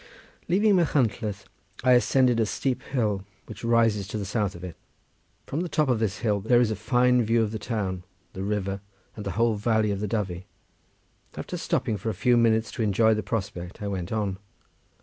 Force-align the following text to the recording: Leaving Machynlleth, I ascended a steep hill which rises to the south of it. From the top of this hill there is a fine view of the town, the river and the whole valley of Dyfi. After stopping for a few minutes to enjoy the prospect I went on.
Leaving 0.49 0.75
Machynlleth, 0.77 1.45
I 1.83 1.91
ascended 1.91 2.39
a 2.39 2.45
steep 2.47 2.81
hill 2.81 3.23
which 3.45 3.63
rises 3.63 4.07
to 4.07 4.17
the 4.17 4.25
south 4.25 4.55
of 4.55 4.63
it. 4.63 4.75
From 5.45 5.59
the 5.61 5.69
top 5.69 5.89
of 5.89 5.99
this 5.99 6.21
hill 6.25 6.39
there 6.39 6.59
is 6.59 6.71
a 6.71 6.75
fine 6.75 7.23
view 7.23 7.43
of 7.43 7.51
the 7.51 7.59
town, 7.59 8.01
the 8.33 8.41
river 8.41 8.81
and 9.15 9.27
the 9.27 9.33
whole 9.37 9.53
valley 9.53 9.91
of 9.91 9.99
Dyfi. 9.99 10.45
After 11.37 11.55
stopping 11.55 11.97
for 11.97 12.09
a 12.09 12.15
few 12.15 12.35
minutes 12.35 12.71
to 12.71 12.81
enjoy 12.81 13.13
the 13.13 13.21
prospect 13.21 13.79
I 13.83 13.87
went 13.89 14.11
on. 14.11 14.39